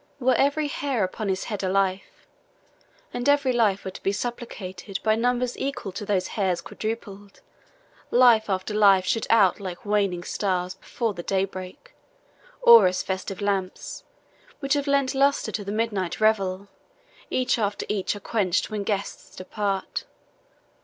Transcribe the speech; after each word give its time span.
Were 0.19 0.33
every 0.33 0.67
hair 0.67 1.03
upon 1.03 1.29
his 1.29 1.43
head 1.43 1.61
a 1.61 1.69
life, 1.69 2.25
And 3.13 3.29
every 3.29 3.53
life 3.53 3.85
were 3.85 3.91
to 3.91 4.01
be 4.01 4.11
supplicated 4.11 4.97
By 5.03 5.13
numbers 5.13 5.55
equal 5.59 5.91
to 5.91 6.07
those 6.07 6.29
hairs 6.29 6.59
quadrupled, 6.59 7.41
Life 8.09 8.49
after 8.49 8.73
life 8.73 9.05
should 9.05 9.27
out 9.29 9.59
like 9.59 9.85
waning 9.85 10.23
stars 10.23 10.73
Before 10.73 11.13
the 11.13 11.21
daybreak 11.21 11.93
or 12.63 12.87
as 12.87 13.03
festive 13.03 13.41
lamps, 13.41 14.03
Which 14.59 14.73
have 14.73 14.87
lent 14.87 15.13
lustre 15.13 15.51
to 15.51 15.63
the 15.63 15.71
midnight 15.71 16.19
revel, 16.19 16.67
Each 17.29 17.59
after 17.59 17.85
each 17.87 18.15
are 18.15 18.19
quench'd 18.21 18.71
when 18.71 18.81
guests 18.83 19.35
depart! 19.35 20.05